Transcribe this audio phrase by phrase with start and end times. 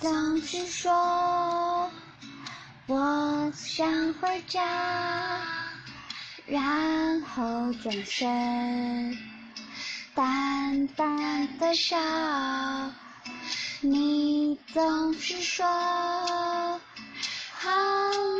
[0.00, 1.90] 总是说
[2.86, 5.42] 我想回家，
[6.46, 9.18] 然后转身，
[10.14, 11.98] 淡淡的笑。
[13.82, 16.80] 你总是说好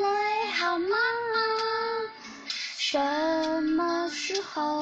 [0.00, 0.88] 累好忙，
[2.78, 2.98] 什
[3.76, 4.80] 么时候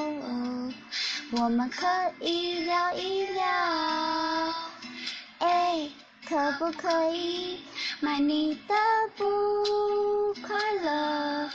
[1.33, 1.89] 我们可
[2.21, 4.18] 以聊一聊？
[6.29, 7.59] 可不可以
[8.01, 8.75] 买你的
[9.17, 11.49] 不快乐？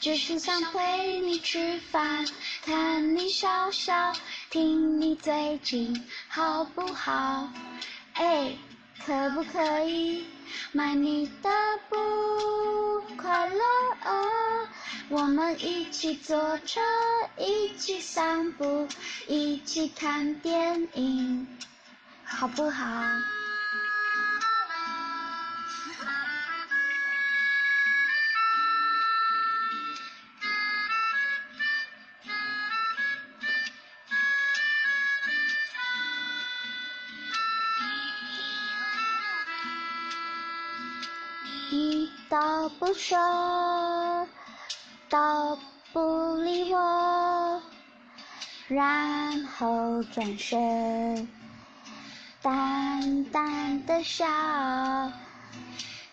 [0.00, 2.24] 只是想陪你吃饭，
[2.64, 4.12] 看你笑笑，
[4.50, 7.48] 听你最近好不好？
[8.12, 8.54] 哎，
[9.04, 10.24] 可不可以
[10.70, 11.50] 买你的
[11.88, 11.96] 不
[13.16, 13.58] 快乐？
[15.08, 16.80] 我们一起坐车，
[17.36, 18.86] 一起散步，
[19.26, 21.48] 一起看电影，
[22.22, 22.84] 好不好？
[41.74, 44.28] 你都不说，
[45.08, 45.58] 都
[45.92, 47.60] 不理我，
[48.68, 51.28] 然后转身，
[52.40, 54.24] 淡淡的笑。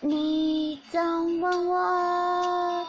[0.00, 2.84] 你总问我，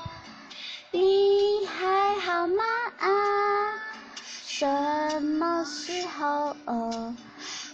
[0.89, 2.63] 你还好吗？
[4.47, 6.55] 什么时候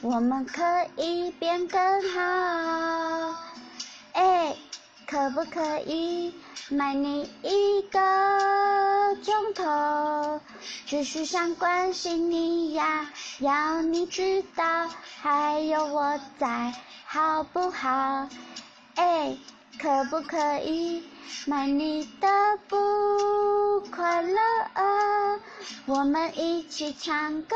[0.01, 0.61] 我们可
[0.97, 1.79] 以变更
[2.11, 2.68] 好？
[5.09, 6.31] 可不可以
[6.69, 7.99] 买你一个
[9.23, 10.39] 钟头？
[10.85, 14.87] 只是想关心你呀，要你知道
[15.19, 16.75] 还有我在，
[17.07, 18.29] 好不好？
[18.93, 19.35] 哎，
[19.81, 21.03] 可不可以
[21.47, 22.27] 买你的
[22.67, 24.39] 不快乐？
[25.87, 27.55] 我们一起唱歌，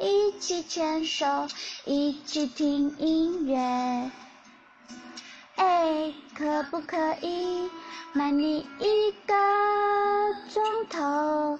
[0.00, 1.46] 一起牵手，
[1.84, 4.10] 一起听音乐。
[6.40, 7.68] 可不可以
[8.14, 9.34] 买你一个
[10.48, 11.58] 钟头？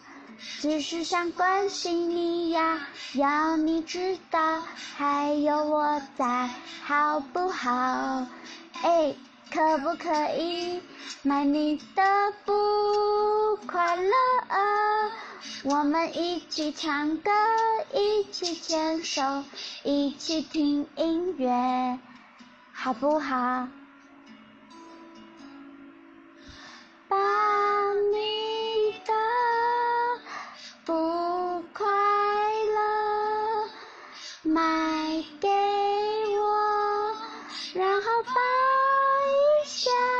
[0.62, 2.80] 只是想关心你呀，
[3.12, 4.62] 要你知道
[4.96, 6.48] 还有我在，
[6.82, 8.26] 好不好？
[8.80, 9.14] 哎，
[9.52, 10.80] 可不可以
[11.22, 14.12] 买你的不快乐？
[15.62, 17.30] 我们一起唱歌，
[17.92, 19.44] 一起牵手，
[19.84, 21.98] 一起听音乐，
[22.72, 23.68] 好不好？
[34.42, 34.62] 买
[35.38, 37.14] 给我
[37.74, 38.40] 然后抱
[39.28, 40.19] 一下。